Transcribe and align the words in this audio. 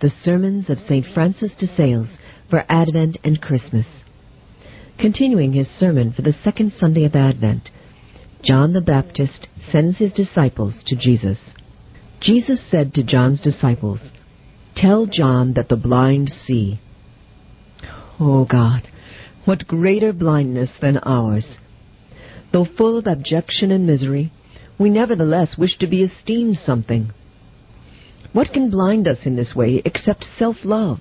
the 0.00 0.12
sermons 0.24 0.70
of 0.70 0.78
St. 0.88 1.04
Francis 1.12 1.52
de 1.58 1.66
Sales 1.76 2.08
for 2.48 2.64
Advent 2.68 3.18
and 3.24 3.40
Christmas. 3.40 3.86
Continuing 4.98 5.52
his 5.52 5.68
sermon 5.78 6.12
for 6.12 6.22
the 6.22 6.34
second 6.44 6.72
Sunday 6.78 7.04
of 7.04 7.16
Advent, 7.16 7.70
John 8.42 8.72
the 8.72 8.80
Baptist 8.80 9.48
sends 9.70 9.98
his 9.98 10.12
disciples 10.12 10.74
to 10.86 10.96
Jesus. 10.96 11.38
Jesus 12.20 12.60
said 12.70 12.94
to 12.94 13.02
John's 13.02 13.40
disciples, 13.40 14.00
Tell 14.76 15.06
John 15.06 15.54
that 15.54 15.68
the 15.68 15.76
blind 15.76 16.32
see. 16.46 16.80
Oh 18.20 18.44
God, 18.44 18.88
what 19.44 19.66
greater 19.66 20.12
blindness 20.12 20.70
than 20.80 20.98
ours! 20.98 21.46
Though 22.52 22.66
full 22.76 22.96
of 22.98 23.06
abjection 23.06 23.70
and 23.70 23.86
misery, 23.86 24.32
we 24.78 24.90
nevertheless 24.90 25.56
wish 25.58 25.76
to 25.78 25.86
be 25.86 26.02
esteemed 26.02 26.58
something. 26.64 27.12
What 28.32 28.52
can 28.52 28.70
blind 28.70 29.08
us 29.08 29.18
in 29.24 29.36
this 29.36 29.54
way 29.54 29.80
except 29.84 30.26
self-love, 30.38 31.00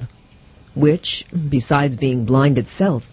which, 0.75 1.25
besides 1.49 1.97
being 1.97 2.25
blind 2.25 2.57
itself, 2.57 3.03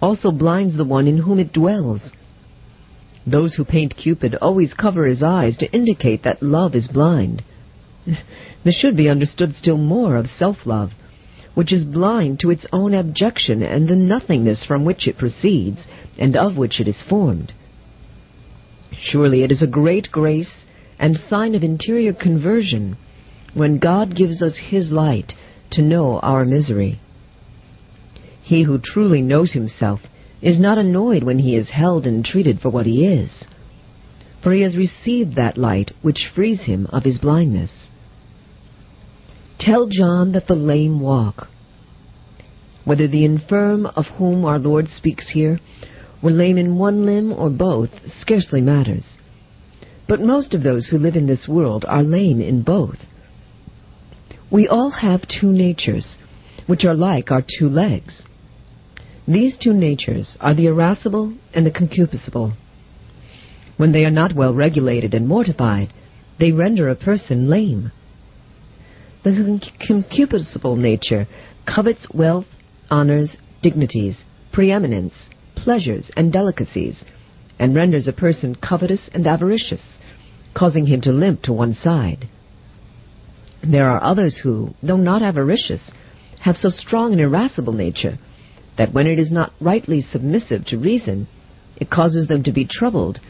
also 0.00 0.30
blinds 0.30 0.76
the 0.76 0.84
one 0.84 1.06
in 1.06 1.18
whom 1.18 1.38
it 1.38 1.52
dwells? 1.52 2.00
Those 3.26 3.54
who 3.54 3.64
paint 3.64 3.96
Cupid 3.96 4.34
always 4.36 4.72
cover 4.72 5.06
his 5.06 5.22
eyes 5.22 5.56
to 5.58 5.70
indicate 5.70 6.22
that 6.22 6.42
love 6.42 6.74
is 6.74 6.88
blind. 6.88 7.44
this 8.64 8.74
should 8.74 8.96
be 8.96 9.10
understood 9.10 9.54
still 9.54 9.76
more 9.76 10.16
of 10.16 10.26
self-love, 10.38 10.90
which 11.54 11.72
is 11.72 11.84
blind 11.84 12.40
to 12.40 12.50
its 12.50 12.66
own 12.72 12.94
abjection 12.94 13.62
and 13.62 13.86
the 13.86 13.94
nothingness 13.94 14.64
from 14.64 14.84
which 14.86 15.06
it 15.06 15.18
proceeds 15.18 15.80
and 16.18 16.36
of 16.36 16.56
which 16.56 16.80
it 16.80 16.88
is 16.88 17.02
formed. 17.08 17.52
Surely 18.98 19.42
it 19.42 19.52
is 19.52 19.62
a 19.62 19.66
great 19.66 20.10
grace 20.10 20.64
and 20.98 21.18
sign 21.28 21.54
of 21.54 21.62
interior 21.62 22.14
conversion 22.14 22.96
when 23.54 23.78
God 23.78 24.16
gives 24.16 24.42
us 24.42 24.54
His 24.70 24.90
light 24.90 25.32
to 25.72 25.82
know 25.82 26.18
our 26.20 26.44
misery. 26.44 27.00
He 28.42 28.64
who 28.64 28.78
truly 28.78 29.22
knows 29.22 29.52
himself 29.52 30.00
is 30.40 30.58
not 30.58 30.78
annoyed 30.78 31.22
when 31.22 31.38
he 31.38 31.54
is 31.54 31.70
held 31.70 32.06
and 32.06 32.24
treated 32.24 32.60
for 32.60 32.70
what 32.70 32.86
he 32.86 33.06
is, 33.06 33.30
for 34.42 34.52
he 34.52 34.62
has 34.62 34.76
received 34.76 35.36
that 35.36 35.56
light 35.56 35.92
which 36.02 36.28
frees 36.34 36.62
him 36.62 36.86
of 36.92 37.04
his 37.04 37.18
blindness. 37.20 37.70
Tell 39.60 39.86
John 39.86 40.32
that 40.32 40.48
the 40.48 40.54
lame 40.54 41.00
walk. 41.00 41.46
Whether 42.84 43.06
the 43.06 43.24
infirm 43.24 43.86
of 43.86 44.06
whom 44.18 44.44
our 44.44 44.58
Lord 44.58 44.88
speaks 44.88 45.30
here 45.32 45.60
were 46.20 46.32
lame 46.32 46.58
in 46.58 46.76
one 46.76 47.06
limb 47.06 47.32
or 47.32 47.48
both 47.48 47.90
scarcely 48.20 48.60
matters. 48.60 49.04
But 50.08 50.20
most 50.20 50.52
of 50.52 50.64
those 50.64 50.88
who 50.88 50.98
live 50.98 51.14
in 51.14 51.28
this 51.28 51.46
world 51.46 51.84
are 51.86 52.02
lame 52.02 52.40
in 52.40 52.62
both. 52.62 52.96
We 54.52 54.68
all 54.68 54.90
have 54.90 55.22
two 55.40 55.50
natures, 55.50 56.06
which 56.66 56.84
are 56.84 56.94
like 56.94 57.30
our 57.30 57.42
two 57.58 57.70
legs. 57.70 58.22
These 59.26 59.56
two 59.56 59.72
natures 59.72 60.36
are 60.40 60.54
the 60.54 60.66
irascible 60.66 61.32
and 61.54 61.64
the 61.64 61.70
concupiscible. 61.70 62.54
When 63.78 63.92
they 63.92 64.04
are 64.04 64.10
not 64.10 64.34
well 64.34 64.52
regulated 64.52 65.14
and 65.14 65.26
mortified, 65.26 65.90
they 66.38 66.52
render 66.52 66.88
a 66.90 66.96
person 66.96 67.48
lame. 67.48 67.92
The 69.24 69.60
concupiscible 69.88 70.76
nature 70.76 71.26
covets 71.66 72.06
wealth, 72.12 72.46
honors, 72.90 73.30
dignities, 73.62 74.16
preeminence, 74.52 75.14
pleasures, 75.56 76.10
and 76.14 76.30
delicacies, 76.30 77.04
and 77.58 77.74
renders 77.74 78.06
a 78.06 78.12
person 78.12 78.56
covetous 78.56 79.08
and 79.14 79.26
avaricious, 79.26 79.96
causing 80.54 80.86
him 80.86 81.00
to 81.02 81.12
limp 81.12 81.42
to 81.44 81.54
one 81.54 81.74
side. 81.74 82.28
There 83.62 83.88
are 83.88 84.02
others 84.02 84.38
who, 84.42 84.74
though 84.82 84.96
not 84.96 85.22
avaricious, 85.22 85.80
have 86.40 86.56
so 86.56 86.70
strong 86.70 87.12
an 87.12 87.20
irascible 87.20 87.72
nature 87.72 88.18
that 88.76 88.92
when 88.92 89.06
it 89.06 89.18
is 89.18 89.30
not 89.30 89.52
rightly 89.60 90.00
submissive 90.00 90.64
to 90.66 90.78
reason, 90.78 91.28
it 91.76 91.90
causes 91.90 92.26
them 92.26 92.42
to 92.42 92.52
be 92.52 92.64
troubled 92.64 93.20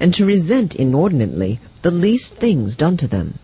and 0.00 0.14
to 0.14 0.24
resent 0.24 0.74
inordinately 0.74 1.60
the 1.82 1.90
least 1.90 2.34
things 2.40 2.76
done 2.76 2.96
to 2.98 3.08
them. 3.08 3.38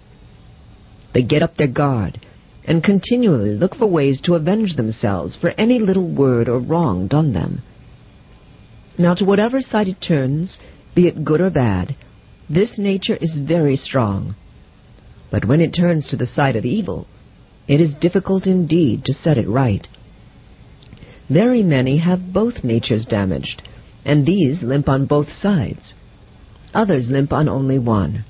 They 1.13 1.23
get 1.23 1.43
up 1.43 1.57
their 1.57 1.67
guard 1.67 2.21
and 2.65 2.83
continually 2.85 3.57
look 3.57 3.75
for 3.75 3.87
ways 3.87 4.21
to 4.23 4.35
avenge 4.35 4.77
themselves 4.77 5.37
for 5.41 5.51
any 5.59 5.81
little 5.81 6.09
word 6.09 6.49
or 6.49 6.59
wrong 6.61 7.09
done 7.09 7.33
them. 7.33 7.63
Now, 8.99 9.15
to 9.15 9.25
whatever 9.25 9.61
side 9.61 9.89
it 9.89 10.01
turns, 10.01 10.59
be 10.95 11.09
it 11.09 11.25
good 11.25 11.41
or 11.41 11.51
bad, 11.51 11.97
this 12.49 12.79
nature 12.79 13.17
is 13.21 13.37
very 13.37 13.77
strong 13.77 14.37
but 15.31 15.45
when 15.45 15.61
it 15.61 15.71
turns 15.71 16.07
to 16.07 16.17
the 16.17 16.27
side 16.27 16.57
of 16.57 16.65
evil, 16.65 17.07
it 17.69 17.81
is 17.81 17.95
difficult 18.01 18.47
indeed 18.47 19.05
to 19.05 19.13
set 19.13 19.39
it 19.39 19.49
right. 19.49 19.87
Very 21.29 21.63
many 21.63 21.99
have 21.99 22.33
both 22.33 22.63
natures 22.63 23.07
damaged, 23.07 23.63
and 24.05 24.25
these 24.25 24.63
limp 24.63 24.89
on 24.89 25.07
both 25.07 25.29
sides. 25.43 25.95
Others 26.73 27.09
limp 27.09 27.33
on 27.33 27.49
only 27.49 27.79
one. 27.79 28.25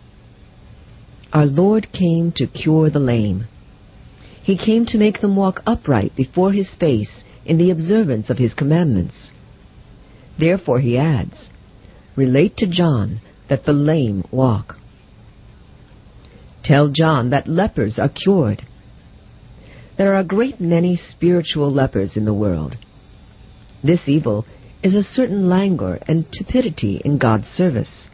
Our 1.32 1.46
Lord 1.46 1.88
came 1.92 2.32
to 2.36 2.46
cure 2.46 2.88
the 2.88 2.98
lame. 2.98 3.46
He 4.42 4.56
came 4.56 4.86
to 4.86 4.98
make 4.98 5.20
them 5.20 5.36
walk 5.36 5.60
upright 5.66 6.16
before 6.16 6.52
His 6.52 6.68
face 6.80 7.10
in 7.44 7.58
the 7.58 7.70
observance 7.70 8.30
of 8.30 8.38
His 8.38 8.54
commandments. 8.54 9.14
Therefore, 10.38 10.80
he 10.80 10.96
adds, 10.96 11.34
Relate 12.14 12.56
to 12.58 12.66
John 12.66 13.20
that 13.48 13.64
the 13.64 13.72
lame 13.72 14.24
walk. 14.30 14.78
Tell 16.66 16.88
John 16.88 17.30
that 17.30 17.46
lepers 17.46 17.96
are 17.96 18.08
cured. 18.08 18.66
There 19.96 20.12
are 20.12 20.18
a 20.18 20.24
great 20.24 20.60
many 20.60 21.00
spiritual 21.10 21.72
lepers 21.72 22.16
in 22.16 22.24
the 22.24 22.34
world. 22.34 22.74
This 23.84 24.00
evil 24.06 24.44
is 24.82 24.94
a 24.94 25.14
certain 25.14 25.48
languor 25.48 26.00
and 26.08 26.26
tepidity 26.32 27.00
in 27.04 27.18
God's 27.18 27.46
service. 27.56 28.08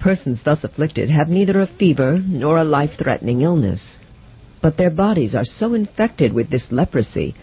Persons 0.00 0.40
thus 0.44 0.64
afflicted 0.64 1.10
have 1.10 1.28
neither 1.28 1.60
a 1.60 1.70
fever 1.78 2.18
nor 2.18 2.58
a 2.58 2.64
life-threatening 2.64 3.42
illness, 3.42 3.80
but 4.60 4.76
their 4.76 4.90
bodies 4.90 5.32
are 5.32 5.44
so 5.44 5.74
infected 5.74 6.32
with 6.32 6.50
this 6.50 6.66
leprosy 6.72 7.36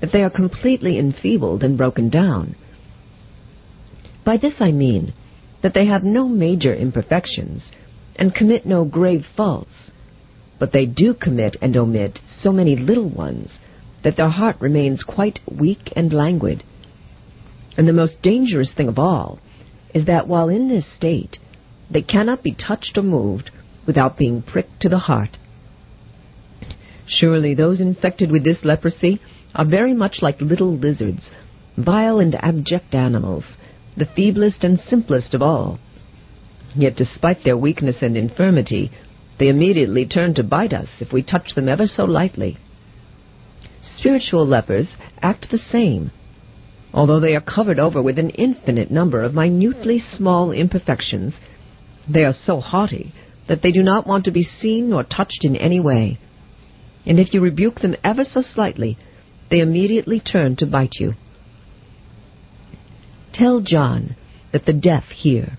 that 0.00 0.12
they 0.12 0.22
are 0.22 0.30
completely 0.30 0.98
enfeebled 0.98 1.62
and 1.62 1.76
broken 1.76 2.08
down. 2.08 2.56
By 4.24 4.38
this 4.38 4.54
I 4.60 4.72
mean 4.72 5.12
that 5.62 5.74
they 5.74 5.86
have 5.86 6.04
no 6.04 6.26
major 6.26 6.74
imperfections, 6.74 7.70
and 8.18 8.34
commit 8.34 8.66
no 8.66 8.84
grave 8.84 9.24
faults, 9.36 9.90
but 10.58 10.72
they 10.72 10.86
do 10.86 11.14
commit 11.14 11.56
and 11.60 11.76
omit 11.76 12.18
so 12.40 12.52
many 12.52 12.76
little 12.76 13.08
ones 13.08 13.58
that 14.04 14.16
their 14.16 14.30
heart 14.30 14.56
remains 14.60 15.02
quite 15.02 15.38
weak 15.50 15.92
and 15.94 16.12
languid. 16.12 16.62
And 17.76 17.86
the 17.86 17.92
most 17.92 18.22
dangerous 18.22 18.72
thing 18.74 18.88
of 18.88 18.98
all 18.98 19.38
is 19.94 20.06
that 20.06 20.28
while 20.28 20.48
in 20.48 20.68
this 20.68 20.86
state, 20.96 21.38
they 21.90 22.02
cannot 22.02 22.42
be 22.42 22.54
touched 22.54 22.96
or 22.96 23.02
moved 23.02 23.50
without 23.86 24.16
being 24.16 24.42
pricked 24.42 24.80
to 24.80 24.88
the 24.88 24.98
heart. 24.98 25.38
Surely 27.06 27.54
those 27.54 27.80
infected 27.80 28.30
with 28.30 28.44
this 28.44 28.64
leprosy 28.64 29.20
are 29.54 29.64
very 29.64 29.94
much 29.94 30.18
like 30.22 30.40
little 30.40 30.76
lizards, 30.76 31.30
vile 31.76 32.18
and 32.18 32.34
abject 32.36 32.94
animals, 32.94 33.44
the 33.96 34.04
feeblest 34.04 34.62
and 34.64 34.78
simplest 34.78 35.32
of 35.34 35.42
all. 35.42 35.78
Yet 36.76 36.96
despite 36.96 37.42
their 37.42 37.56
weakness 37.56 37.96
and 38.02 38.16
infirmity, 38.16 38.90
they 39.38 39.48
immediately 39.48 40.04
turn 40.04 40.34
to 40.34 40.42
bite 40.42 40.74
us 40.74 40.88
if 41.00 41.12
we 41.12 41.22
touch 41.22 41.54
them 41.54 41.68
ever 41.68 41.86
so 41.86 42.04
lightly. 42.04 42.58
Spiritual 43.96 44.46
lepers 44.46 44.88
act 45.22 45.46
the 45.50 45.58
same. 45.58 46.10
Although 46.92 47.20
they 47.20 47.34
are 47.34 47.40
covered 47.40 47.78
over 47.78 48.02
with 48.02 48.18
an 48.18 48.30
infinite 48.30 48.90
number 48.90 49.22
of 49.22 49.34
minutely 49.34 49.98
small 49.98 50.52
imperfections, 50.52 51.34
they 52.08 52.24
are 52.24 52.34
so 52.34 52.60
haughty 52.60 53.12
that 53.48 53.62
they 53.62 53.72
do 53.72 53.82
not 53.82 54.06
want 54.06 54.24
to 54.24 54.30
be 54.30 54.42
seen 54.42 54.90
nor 54.90 55.02
touched 55.02 55.44
in 55.44 55.56
any 55.56 55.80
way. 55.80 56.18
And 57.06 57.18
if 57.18 57.32
you 57.32 57.40
rebuke 57.40 57.80
them 57.80 57.96
ever 58.02 58.24
so 58.24 58.42
slightly, 58.42 58.98
they 59.50 59.60
immediately 59.60 60.20
turn 60.20 60.56
to 60.56 60.66
bite 60.66 60.94
you. 60.98 61.14
Tell 63.32 63.60
John 63.60 64.16
that 64.52 64.66
the 64.66 64.72
deaf 64.72 65.04
hear 65.14 65.58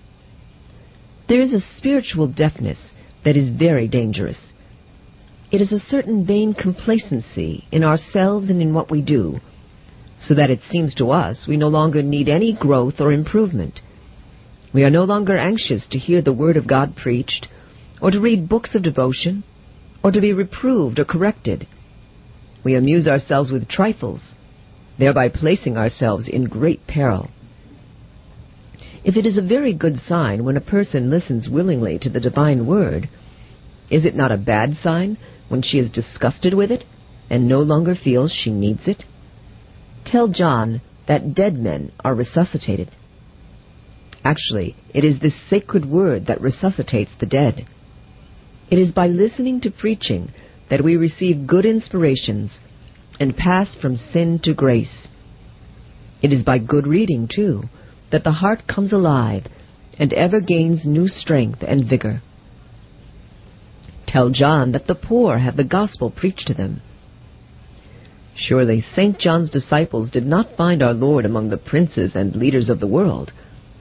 there 1.28 1.42
is 1.42 1.52
a 1.52 1.64
spiritual 1.76 2.26
deafness 2.26 2.78
that 3.24 3.36
is 3.36 3.56
very 3.56 3.86
dangerous. 3.86 4.38
It 5.50 5.60
is 5.60 5.72
a 5.72 5.78
certain 5.78 6.26
vain 6.26 6.54
complacency 6.54 7.66
in 7.70 7.84
ourselves 7.84 8.48
and 8.50 8.60
in 8.62 8.74
what 8.74 8.90
we 8.90 9.02
do, 9.02 9.38
so 10.20 10.34
that 10.34 10.50
it 10.50 10.60
seems 10.70 10.94
to 10.94 11.10
us 11.10 11.46
we 11.46 11.56
no 11.56 11.68
longer 11.68 12.02
need 12.02 12.28
any 12.28 12.56
growth 12.58 12.94
or 12.98 13.12
improvement. 13.12 13.80
We 14.72 14.84
are 14.84 14.90
no 14.90 15.04
longer 15.04 15.36
anxious 15.36 15.86
to 15.90 15.98
hear 15.98 16.22
the 16.22 16.32
Word 16.32 16.56
of 16.56 16.66
God 16.66 16.96
preached, 16.96 17.46
or 18.00 18.10
to 18.10 18.20
read 18.20 18.48
books 18.48 18.74
of 18.74 18.82
devotion, 18.82 19.44
or 20.02 20.10
to 20.10 20.20
be 20.20 20.32
reproved 20.32 20.98
or 20.98 21.04
corrected. 21.04 21.66
We 22.64 22.74
amuse 22.74 23.06
ourselves 23.06 23.50
with 23.50 23.68
trifles, 23.68 24.20
thereby 24.98 25.28
placing 25.28 25.76
ourselves 25.76 26.28
in 26.28 26.44
great 26.44 26.86
peril. 26.86 27.30
If 29.08 29.16
it 29.16 29.24
is 29.24 29.38
a 29.38 29.42
very 29.42 29.72
good 29.72 30.02
sign 30.06 30.44
when 30.44 30.58
a 30.58 30.60
person 30.60 31.08
listens 31.08 31.48
willingly 31.48 31.98
to 32.00 32.10
the 32.10 32.20
divine 32.20 32.66
word, 32.66 33.08
is 33.88 34.04
it 34.04 34.14
not 34.14 34.30
a 34.30 34.36
bad 34.36 34.76
sign 34.82 35.16
when 35.48 35.62
she 35.62 35.78
is 35.78 35.90
disgusted 35.90 36.52
with 36.52 36.70
it 36.70 36.84
and 37.30 37.48
no 37.48 37.60
longer 37.60 37.94
feels 37.94 38.30
she 38.30 38.50
needs 38.50 38.86
it? 38.86 39.04
Tell 40.04 40.28
John 40.28 40.82
that 41.06 41.34
dead 41.34 41.54
men 41.54 41.90
are 42.04 42.14
resuscitated. 42.14 42.90
Actually, 44.24 44.76
it 44.92 45.06
is 45.06 45.20
this 45.20 45.40
sacred 45.48 45.86
word 45.86 46.26
that 46.26 46.42
resuscitates 46.42 47.12
the 47.18 47.24
dead. 47.24 47.66
It 48.70 48.78
is 48.78 48.92
by 48.92 49.06
listening 49.06 49.62
to 49.62 49.70
preaching 49.70 50.34
that 50.68 50.84
we 50.84 50.96
receive 50.96 51.46
good 51.46 51.64
inspirations 51.64 52.50
and 53.18 53.34
pass 53.34 53.74
from 53.80 53.96
sin 53.96 54.38
to 54.44 54.52
grace. 54.52 55.08
It 56.20 56.30
is 56.30 56.44
by 56.44 56.58
good 56.58 56.86
reading, 56.86 57.26
too, 57.34 57.70
that 58.10 58.24
the 58.24 58.32
heart 58.32 58.66
comes 58.66 58.92
alive 58.92 59.46
and 59.98 60.12
ever 60.12 60.40
gains 60.40 60.84
new 60.84 61.08
strength 61.08 61.62
and 61.66 61.88
vigor. 61.88 62.22
Tell 64.06 64.30
John 64.30 64.72
that 64.72 64.86
the 64.86 64.94
poor 64.94 65.38
have 65.38 65.56
the 65.56 65.64
gospel 65.64 66.10
preached 66.10 66.46
to 66.46 66.54
them. 66.54 66.80
Surely 68.34 68.84
St. 68.94 69.18
John's 69.18 69.50
disciples 69.50 70.10
did 70.10 70.24
not 70.24 70.56
find 70.56 70.82
our 70.82 70.94
Lord 70.94 71.26
among 71.26 71.50
the 71.50 71.56
princes 71.56 72.12
and 72.14 72.34
leaders 72.36 72.68
of 72.68 72.80
the 72.80 72.86
world, 72.86 73.32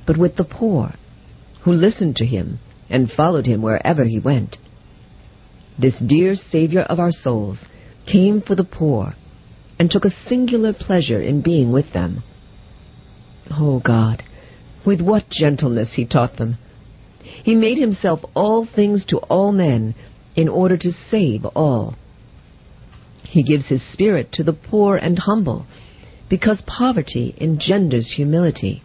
but 0.06 0.18
with 0.18 0.36
the 0.36 0.44
poor, 0.44 0.96
who 1.62 1.72
listened 1.72 2.16
to 2.18 2.26
him 2.26 2.60
and 2.90 3.12
followed 3.12 3.46
him 3.46 3.62
wherever 3.62 4.04
he 4.04 4.20
went. 4.20 4.58
This 5.80 5.94
dear 6.06 6.36
Savior 6.36 6.82
of 6.82 7.00
our 7.00 7.12
souls 7.12 7.60
came 8.12 8.42
for 8.42 8.56
the 8.56 8.64
poor 8.64 9.14
and 9.78 9.92
took 9.92 10.06
a 10.06 10.28
singular 10.28 10.74
pleasure 10.74 11.22
in 11.22 11.42
being 11.42 11.72
with 11.72 11.94
them. 11.94 12.24
Oh 13.52 13.80
God, 13.80 14.24
with 14.86 15.02
what 15.02 15.30
gentleness 15.30 15.94
he 15.94 16.06
taught 16.06 16.38
them! 16.38 16.58
He 17.44 17.56
made 17.56 17.78
himself 17.78 18.22
all 18.34 18.66
things 18.66 19.06
to 19.06 19.18
all 19.18 19.52
men 19.52 19.96
in 20.36 20.48
order 20.48 20.78
to 20.78 20.92
save 20.92 21.46
all. 21.46 21.96
He 23.24 23.44
gives 23.44 23.68
his 23.68 23.82
Spirit 23.94 24.32
to 24.34 24.44
the 24.44 24.54
poor 24.54 24.96
and 24.96 25.20
humble, 25.20 25.66
because 26.30 26.62
poverty 26.66 27.36
engenders 27.40 28.14
humility. 28.16 28.84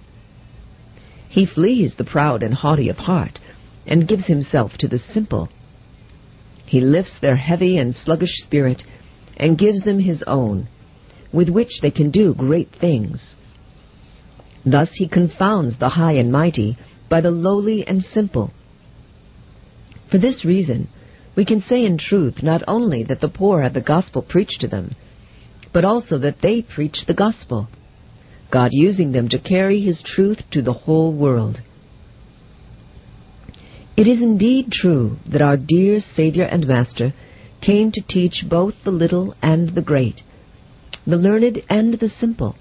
He 1.28 1.46
flees 1.46 1.94
the 1.96 2.04
proud 2.04 2.42
and 2.42 2.54
haughty 2.54 2.88
of 2.88 2.98
heart, 2.98 3.38
and 3.86 4.08
gives 4.08 4.26
himself 4.26 4.72
to 4.78 4.88
the 4.88 4.98
simple. 4.98 5.48
He 6.66 6.80
lifts 6.80 7.18
their 7.20 7.36
heavy 7.36 7.78
and 7.78 7.94
sluggish 7.94 8.42
spirit, 8.42 8.82
and 9.36 9.58
gives 9.58 9.82
them 9.82 10.00
his 10.00 10.22
own, 10.26 10.68
with 11.32 11.48
which 11.48 11.80
they 11.80 11.90
can 11.90 12.10
do 12.10 12.34
great 12.34 12.70
things. 12.80 13.34
Thus 14.64 14.90
he 14.94 15.08
confounds 15.08 15.78
the 15.78 15.90
high 15.90 16.12
and 16.12 16.30
mighty 16.30 16.76
by 17.08 17.20
the 17.20 17.30
lowly 17.30 17.86
and 17.86 18.02
simple. 18.02 18.52
For 20.10 20.18
this 20.18 20.44
reason, 20.44 20.88
we 21.34 21.44
can 21.44 21.62
say 21.62 21.84
in 21.84 21.98
truth 21.98 22.42
not 22.42 22.62
only 22.68 23.02
that 23.04 23.20
the 23.20 23.28
poor 23.28 23.62
have 23.62 23.74
the 23.74 23.80
gospel 23.80 24.22
preached 24.22 24.60
to 24.60 24.68
them, 24.68 24.94
but 25.72 25.84
also 25.84 26.18
that 26.18 26.42
they 26.42 26.62
preach 26.62 27.06
the 27.06 27.14
gospel, 27.14 27.68
God 28.50 28.70
using 28.72 29.12
them 29.12 29.28
to 29.30 29.38
carry 29.38 29.80
his 29.80 30.02
truth 30.02 30.42
to 30.52 30.62
the 30.62 30.72
whole 30.72 31.12
world. 31.12 31.60
It 33.96 34.06
is 34.06 34.22
indeed 34.22 34.70
true 34.70 35.18
that 35.30 35.42
our 35.42 35.56
dear 35.56 36.00
Savior 36.14 36.44
and 36.44 36.66
Master 36.66 37.14
came 37.60 37.92
to 37.92 38.02
teach 38.08 38.44
both 38.48 38.74
the 38.84 38.90
little 38.90 39.34
and 39.42 39.74
the 39.74 39.82
great, 39.82 40.22
the 41.06 41.16
learned 41.16 41.62
and 41.70 41.94
the 41.94 42.08
simple. 42.08 42.56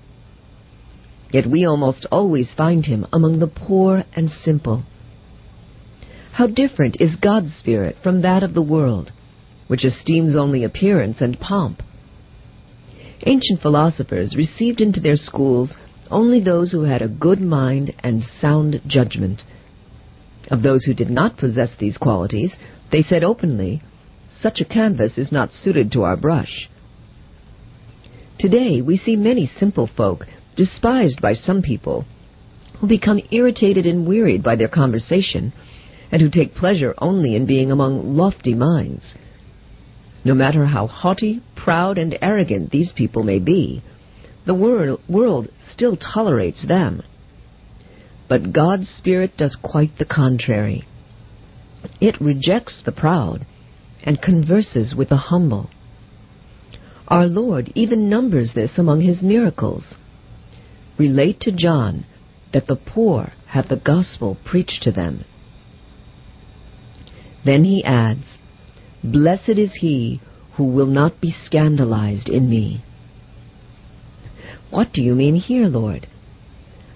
Yet 1.31 1.49
we 1.49 1.65
almost 1.65 2.05
always 2.11 2.49
find 2.55 2.85
him 2.85 3.07
among 3.13 3.39
the 3.39 3.47
poor 3.47 4.03
and 4.13 4.29
simple. 4.43 4.83
How 6.33 6.47
different 6.47 6.97
is 6.99 7.15
God's 7.15 7.53
Spirit 7.55 7.97
from 8.03 8.21
that 8.21 8.43
of 8.43 8.53
the 8.53 8.61
world, 8.61 9.11
which 9.67 9.85
esteems 9.85 10.35
only 10.35 10.63
appearance 10.63 11.17
and 11.21 11.39
pomp. 11.39 11.81
Ancient 13.25 13.61
philosophers 13.61 14.35
received 14.35 14.81
into 14.81 14.99
their 14.99 15.15
schools 15.15 15.71
only 16.09 16.41
those 16.41 16.71
who 16.71 16.83
had 16.83 17.01
a 17.01 17.07
good 17.07 17.39
mind 17.39 17.93
and 17.99 18.23
sound 18.41 18.81
judgment. 18.85 19.41
Of 20.49 20.63
those 20.63 20.83
who 20.83 20.93
did 20.93 21.09
not 21.09 21.37
possess 21.37 21.69
these 21.79 21.97
qualities, 21.97 22.51
they 22.91 23.03
said 23.03 23.23
openly, 23.23 23.81
Such 24.41 24.59
a 24.59 24.65
canvas 24.65 25.17
is 25.17 25.31
not 25.31 25.51
suited 25.53 25.91
to 25.93 26.03
our 26.03 26.17
brush. 26.17 26.69
Today 28.39 28.81
we 28.81 28.97
see 28.97 29.15
many 29.15 29.49
simple 29.59 29.87
folk, 29.95 30.25
despised 30.55 31.21
by 31.21 31.33
some 31.33 31.61
people, 31.61 32.05
who 32.79 32.87
become 32.87 33.21
irritated 33.31 33.85
and 33.85 34.07
wearied 34.07 34.43
by 34.43 34.55
their 34.55 34.67
conversation 34.67 35.53
and 36.11 36.21
who 36.21 36.29
take 36.29 36.55
pleasure 36.55 36.93
only 36.97 37.35
in 37.35 37.45
being 37.45 37.71
among 37.71 38.17
lofty 38.17 38.53
minds. 38.53 39.03
No 40.23 40.33
matter 40.33 40.65
how 40.65 40.87
haughty, 40.87 41.41
proud, 41.55 41.97
and 41.97 42.17
arrogant 42.21 42.71
these 42.71 42.91
people 42.95 43.23
may 43.23 43.39
be, 43.39 43.81
the 44.45 44.53
wor- 44.53 44.97
world 45.07 45.47
still 45.71 45.95
tolerates 45.95 46.65
them. 46.67 47.01
But 48.27 48.53
God's 48.53 48.89
Spirit 48.89 49.37
does 49.37 49.55
quite 49.61 49.97
the 49.97 50.05
contrary. 50.05 50.87
It 51.99 52.19
rejects 52.21 52.81
the 52.83 52.91
proud 52.91 53.45
and 54.03 54.21
converses 54.21 54.95
with 54.95 55.09
the 55.09 55.17
humble. 55.17 55.69
Our 57.07 57.27
Lord 57.27 57.71
even 57.75 58.09
numbers 58.09 58.51
this 58.55 58.71
among 58.77 59.01
his 59.01 59.21
miracles. 59.21 59.83
Relate 60.97 61.39
to 61.41 61.51
John 61.51 62.05
that 62.53 62.67
the 62.67 62.75
poor 62.75 63.33
have 63.47 63.69
the 63.69 63.75
gospel 63.75 64.37
preached 64.45 64.83
to 64.83 64.91
them. 64.91 65.25
Then 67.43 67.63
he 67.63 67.83
adds, 67.83 68.25
Blessed 69.03 69.57
is 69.57 69.71
he 69.79 70.21
who 70.53 70.65
will 70.65 70.85
not 70.85 71.21
be 71.21 71.35
scandalized 71.45 72.29
in 72.29 72.49
me. 72.49 72.83
What 74.69 74.93
do 74.93 75.01
you 75.01 75.15
mean 75.15 75.35
here, 75.35 75.67
Lord? 75.67 76.07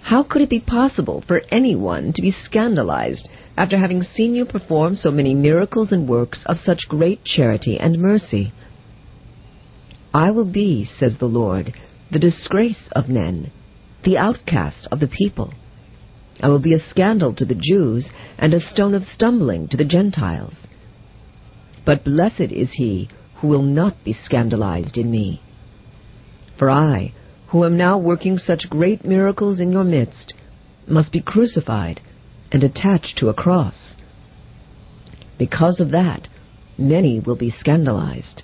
How 0.04 0.22
could 0.24 0.44
it 0.44 0.50
be 0.50 0.60
possible 0.60 1.24
for 1.28 1.42
anyone 1.52 2.14
to 2.14 2.22
be 2.22 2.32
scandalized 2.32 3.28
after 3.58 3.78
having 3.78 4.04
seen 4.04 4.36
you 4.36 4.46
perform 4.46 4.96
so 4.96 5.10
many 5.10 5.34
miracles 5.34 5.92
and 5.92 6.08
works 6.08 6.40
of 6.46 6.58
such 6.64 6.88
great 6.88 7.24
charity 7.26 7.78
and 7.80 7.98
mercy? 7.98 8.54
I 10.14 10.30
will 10.32 10.46
be, 10.46 10.88
says 11.00 11.16
the 11.20 11.26
Lord, 11.26 11.74
the 12.12 12.20
disgrace 12.20 12.88
of 12.92 13.10
men, 13.10 13.52
the 14.06 14.18
outcast 14.18 14.88
of 14.92 15.00
the 15.00 15.08
people. 15.08 15.54
I 16.40 16.48
will 16.48 16.60
be 16.60 16.74
a 16.74 16.90
scandal 16.90 17.34
to 17.36 17.46
the 17.46 17.60
Jews 17.60 18.08
and 18.38 18.54
a 18.54 18.60
stone 18.72 18.94
of 18.94 19.04
stumbling 19.14 19.68
to 19.70 19.78
the 19.78 19.86
Gentiles. 19.86 20.54
But 21.86 22.04
blessed 22.04 22.52
is 22.52 22.70
he 22.74 23.10
who 23.38 23.48
will 23.48 23.64
not 23.64 24.04
be 24.04 24.18
scandalized 24.24 24.98
in 24.98 25.10
me. 25.10 25.42
For 26.58 26.70
I, 26.70 27.14
who 27.48 27.66
am 27.66 27.78
now 27.78 27.98
working 27.98 28.38
such 28.38 28.70
great 28.70 29.06
miracles 29.06 29.60
in 29.60 29.72
your 29.72 29.84
midst, 29.84 30.34
must 30.88 31.12
be 31.12 31.22
crucified 31.22 32.02
and 32.52 32.64
attached 32.64 33.18
to 33.18 33.30
a 33.30 33.34
cross. 33.34 33.96
Because 35.38 35.80
of 35.80 35.92
that, 35.92 36.28
many 36.78 37.20
will 37.20 37.36
be 37.36 37.54
scandalized. 37.60 38.44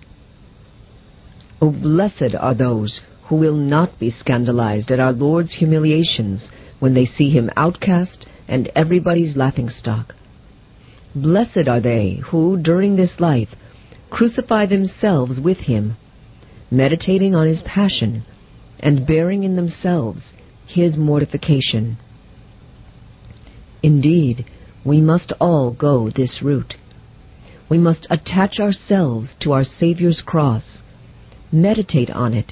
Oh, 1.61 1.71
blessed 1.71 2.35
are 2.39 2.55
those 2.55 3.01
who 3.31 3.37
will 3.37 3.55
not 3.55 3.97
be 3.97 4.11
scandalized 4.11 4.91
at 4.91 4.99
our 4.99 5.13
Lord's 5.13 5.55
humiliations 5.55 6.49
when 6.79 6.93
they 6.93 7.05
see 7.05 7.29
him 7.29 7.49
outcast 7.55 8.25
and 8.45 8.69
everybody's 8.75 9.37
laughing 9.37 9.69
stock. 9.69 10.13
Blessed 11.15 11.65
are 11.69 11.79
they 11.79 12.19
who, 12.29 12.61
during 12.61 12.97
this 12.97 13.21
life, 13.21 13.47
crucify 14.09 14.65
themselves 14.65 15.39
with 15.39 15.59
him, 15.59 15.95
meditating 16.69 17.33
on 17.33 17.47
his 17.47 17.61
passion 17.61 18.25
and 18.81 19.07
bearing 19.07 19.43
in 19.43 19.55
themselves 19.55 20.33
his 20.67 20.97
mortification. 20.97 21.97
Indeed, 23.81 24.45
we 24.85 24.99
must 24.99 25.31
all 25.39 25.71
go 25.71 26.09
this 26.13 26.39
route. 26.43 26.73
We 27.69 27.77
must 27.77 28.07
attach 28.09 28.59
ourselves 28.59 29.29
to 29.39 29.53
our 29.53 29.63
Saviour's 29.63 30.21
cross, 30.25 30.63
meditate 31.49 32.09
on 32.09 32.33
it, 32.33 32.51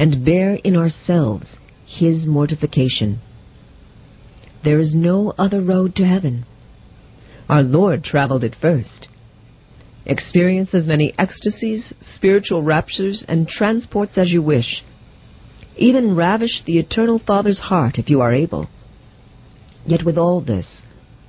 and 0.00 0.24
bear 0.24 0.54
in 0.54 0.74
ourselves 0.74 1.58
his 1.84 2.26
mortification. 2.26 3.20
There 4.64 4.80
is 4.80 4.94
no 4.94 5.34
other 5.38 5.60
road 5.60 5.94
to 5.96 6.06
heaven. 6.06 6.46
Our 7.50 7.62
Lord 7.62 8.02
traveled 8.02 8.42
it 8.42 8.56
first. 8.62 9.08
Experience 10.06 10.70
as 10.72 10.86
many 10.86 11.12
ecstasies, 11.18 11.92
spiritual 12.16 12.62
raptures, 12.62 13.22
and 13.28 13.46
transports 13.46 14.12
as 14.16 14.30
you 14.30 14.40
wish. 14.40 14.82
Even 15.76 16.16
ravish 16.16 16.62
the 16.64 16.78
Eternal 16.78 17.20
Father's 17.26 17.58
heart 17.58 17.98
if 17.98 18.08
you 18.08 18.22
are 18.22 18.32
able. 18.32 18.68
Yet 19.84 20.02
with 20.02 20.16
all 20.16 20.40
this, 20.40 20.66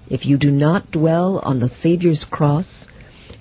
if 0.10 0.26
you 0.26 0.38
do 0.38 0.50
not 0.50 0.92
dwell 0.92 1.40
on 1.40 1.60
the 1.60 1.72
Saviour's 1.84 2.26
cross 2.32 2.86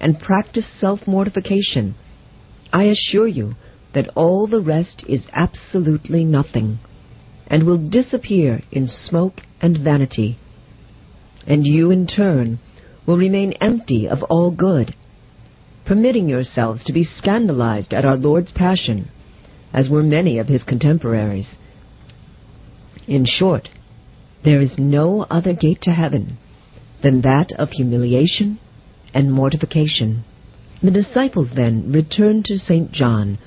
and 0.01 0.19
practice 0.19 0.67
self 0.81 1.07
mortification, 1.07 1.95
I 2.73 2.85
assure 2.85 3.29
you 3.29 3.55
that 3.95 4.09
all 4.15 4.47
the 4.47 4.61
rest 4.61 5.05
is 5.09 5.27
absolutely 5.33 6.25
nothing 6.25 6.79
and 7.47 7.65
will 7.65 7.79
disappear 7.79 8.63
in 8.71 8.87
smoke 8.87 9.41
and 9.61 9.79
vanity. 9.79 10.39
And 11.47 11.67
you, 11.67 11.91
in 11.91 12.07
turn, 12.07 12.61
will 13.07 13.17
remain 13.17 13.55
empty 13.61 14.07
of 14.07 14.23
all 14.25 14.53
good, 14.53 14.95
permitting 15.85 16.29
yourselves 16.29 16.85
to 16.85 16.93
be 16.93 17.03
scandalized 17.03 17.93
at 17.93 18.05
our 18.05 18.17
Lord's 18.17 18.53
passion, 18.53 19.11
as 19.73 19.89
were 19.89 20.03
many 20.03 20.39
of 20.39 20.47
his 20.47 20.63
contemporaries. 20.63 21.49
In 23.09 23.27
short, 23.27 23.69
there 24.45 24.61
is 24.61 24.73
no 24.79 25.27
other 25.29 25.53
gate 25.53 25.83
to 25.83 25.91
heaven 25.91 26.39
than 27.03 27.23
that 27.23 27.49
of 27.59 27.71
humiliation 27.71 28.61
and 29.13 29.33
mortification. 29.33 30.25
The 30.83 30.91
disciples 30.91 31.49
then 31.55 31.91
returned 31.91 32.45
to 32.47 32.59
St. 32.59 32.93
John 32.93 33.39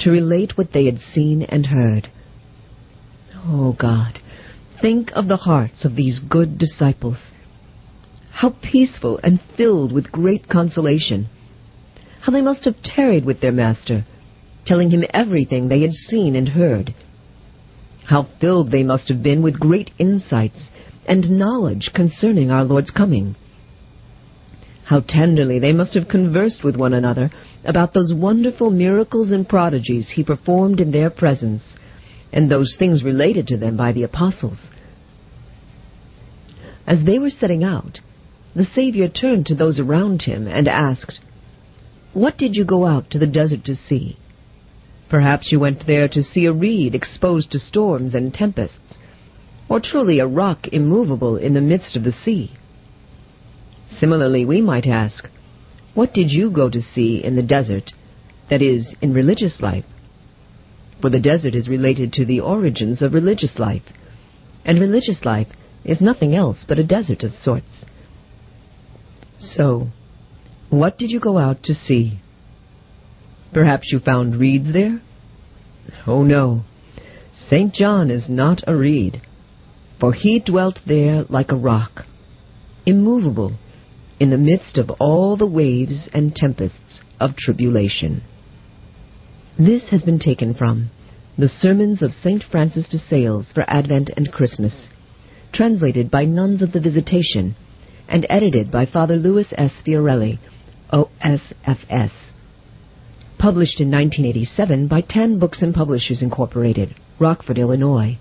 to 0.00 0.10
relate 0.10 0.56
what 0.56 0.72
they 0.72 0.86
had 0.86 0.98
seen 1.12 1.42
and 1.42 1.66
heard. 1.66 2.08
Oh 3.44 3.76
God, 3.78 4.20
think 4.80 5.10
of 5.14 5.28
the 5.28 5.38
hearts 5.38 5.84
of 5.84 5.96
these 5.96 6.18
good 6.18 6.58
disciples. 6.58 7.18
How 8.30 8.50
peaceful 8.62 9.20
and 9.22 9.40
filled 9.56 9.92
with 9.92 10.12
great 10.12 10.48
consolation. 10.48 11.28
How 12.22 12.32
they 12.32 12.40
must 12.40 12.64
have 12.64 12.82
tarried 12.82 13.24
with 13.24 13.40
their 13.40 13.52
Master, 13.52 14.06
telling 14.66 14.90
him 14.90 15.04
everything 15.12 15.68
they 15.68 15.82
had 15.82 15.92
seen 15.92 16.34
and 16.36 16.50
heard. 16.50 16.94
How 18.06 18.28
filled 18.40 18.70
they 18.70 18.82
must 18.82 19.08
have 19.08 19.22
been 19.22 19.42
with 19.42 19.60
great 19.60 19.90
insights 19.98 20.68
and 21.06 21.30
knowledge 21.30 21.90
concerning 21.94 22.50
our 22.50 22.64
Lord's 22.64 22.90
coming. 22.90 23.36
How 24.84 25.00
tenderly 25.00 25.58
they 25.58 25.72
must 25.72 25.94
have 25.94 26.08
conversed 26.08 26.64
with 26.64 26.76
one 26.76 26.92
another 26.92 27.30
about 27.64 27.94
those 27.94 28.12
wonderful 28.12 28.70
miracles 28.70 29.30
and 29.30 29.48
prodigies 29.48 30.10
he 30.10 30.24
performed 30.24 30.80
in 30.80 30.90
their 30.90 31.10
presence, 31.10 31.62
and 32.32 32.50
those 32.50 32.76
things 32.78 33.04
related 33.04 33.46
to 33.48 33.56
them 33.56 33.76
by 33.76 33.92
the 33.92 34.02
apostles. 34.02 34.58
As 36.86 37.04
they 37.04 37.18
were 37.18 37.30
setting 37.30 37.62
out, 37.62 38.00
the 38.54 38.64
Savior 38.64 39.08
turned 39.08 39.46
to 39.46 39.54
those 39.54 39.78
around 39.78 40.22
him 40.22 40.46
and 40.46 40.66
asked, 40.66 41.20
What 42.12 42.36
did 42.36 42.56
you 42.56 42.64
go 42.64 42.86
out 42.86 43.10
to 43.10 43.18
the 43.18 43.26
desert 43.26 43.64
to 43.66 43.76
see? 43.76 44.18
Perhaps 45.08 45.52
you 45.52 45.60
went 45.60 45.86
there 45.86 46.08
to 46.08 46.24
see 46.24 46.46
a 46.46 46.52
reed 46.52 46.94
exposed 46.94 47.52
to 47.52 47.58
storms 47.58 48.14
and 48.14 48.34
tempests, 48.34 48.98
or 49.68 49.80
truly 49.80 50.18
a 50.18 50.26
rock 50.26 50.66
immovable 50.68 51.36
in 51.36 51.54
the 51.54 51.60
midst 51.60 51.96
of 51.96 52.02
the 52.02 52.12
sea. 52.12 52.52
Similarly, 54.02 54.44
we 54.44 54.60
might 54.60 54.88
ask, 54.88 55.28
what 55.94 56.12
did 56.12 56.28
you 56.28 56.50
go 56.50 56.68
to 56.68 56.82
see 56.82 57.22
in 57.22 57.36
the 57.36 57.42
desert, 57.42 57.92
that 58.50 58.60
is, 58.60 58.96
in 59.00 59.14
religious 59.14 59.60
life? 59.60 59.84
For 61.00 61.08
the 61.08 61.20
desert 61.20 61.54
is 61.54 61.68
related 61.68 62.12
to 62.14 62.24
the 62.24 62.40
origins 62.40 63.00
of 63.00 63.14
religious 63.14 63.60
life, 63.60 63.84
and 64.64 64.80
religious 64.80 65.24
life 65.24 65.46
is 65.84 66.00
nothing 66.00 66.34
else 66.34 66.64
but 66.66 66.80
a 66.80 66.84
desert 66.84 67.22
of 67.22 67.30
sorts. 67.44 67.84
So, 69.38 69.90
what 70.68 70.98
did 70.98 71.12
you 71.12 71.20
go 71.20 71.38
out 71.38 71.62
to 71.62 71.72
see? 71.72 72.20
Perhaps 73.54 73.92
you 73.92 74.00
found 74.00 74.34
reeds 74.34 74.72
there? 74.72 75.00
Oh 76.08 76.24
no, 76.24 76.64
St. 77.48 77.72
John 77.72 78.10
is 78.10 78.28
not 78.28 78.64
a 78.66 78.74
reed, 78.74 79.22
for 80.00 80.12
he 80.12 80.40
dwelt 80.40 80.80
there 80.88 81.22
like 81.28 81.52
a 81.52 81.56
rock, 81.56 82.06
immovable 82.84 83.58
in 84.22 84.30
the 84.30 84.38
midst 84.38 84.78
of 84.78 84.88
all 85.00 85.36
the 85.36 85.44
waves 85.44 86.08
and 86.14 86.32
tempests 86.32 87.00
of 87.18 87.34
tribulation. 87.36 88.22
This 89.58 89.88
has 89.90 90.02
been 90.02 90.20
taken 90.20 90.54
from 90.54 90.90
The 91.36 91.48
Sermons 91.48 92.02
of 92.02 92.12
St. 92.22 92.44
Francis 92.48 92.86
de 92.88 93.00
Sales 93.00 93.46
for 93.52 93.64
Advent 93.66 94.10
and 94.16 94.30
Christmas, 94.30 94.86
translated 95.52 96.08
by 96.08 96.24
Nuns 96.24 96.62
of 96.62 96.70
the 96.70 96.78
Visitation, 96.78 97.56
and 98.08 98.24
edited 98.30 98.70
by 98.70 98.86
Father 98.86 99.16
Lewis 99.16 99.48
S. 99.58 99.72
Fiorelli, 99.84 100.38
OSFS 100.92 102.12
published 103.38 103.80
in 103.80 103.90
1987 103.90 104.86
by 104.86 105.00
Tan 105.00 105.40
Books 105.40 105.58
and 105.62 105.74
Publishers 105.74 106.22
Incorporated, 106.22 106.94
Rockford, 107.18 107.58
Illinois, 107.58 108.16